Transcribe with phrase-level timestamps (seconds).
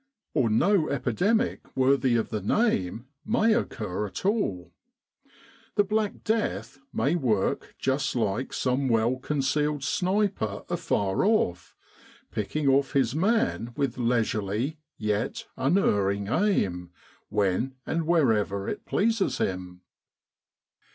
[0.33, 4.71] Or no epidemic worthy of the name may occur at all.
[5.75, 11.75] The Black Death may work just like some well concealed sniper afar off,
[12.31, 16.89] picking off his man with leisurely yet unerring aim
[17.29, 19.81] when and wherever it pleases him.